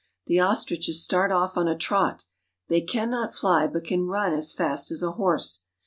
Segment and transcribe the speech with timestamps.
[0.25, 2.25] The ostriches start off on a trot.
[2.69, 5.61] They can' not fly, but can run as fast as a horse.